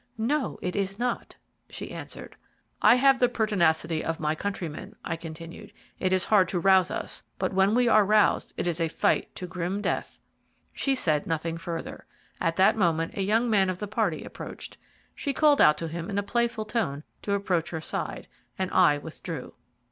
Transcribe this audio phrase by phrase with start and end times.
[0.17, 1.35] "No, it is not,"
[1.69, 2.35] she answered.
[2.81, 5.71] "I have the pertinacity of my countrymen," I continued.
[5.99, 9.35] "It is hard to rouse us, but when we are roused, it is a fight
[9.35, 10.19] to grim death."
[10.73, 12.07] She said nothing further.
[12.39, 14.75] At that moment a young man of the party approached.
[15.13, 18.27] She called out to him in a playful tone to approach her side,
[18.57, 19.53] and I withdrew.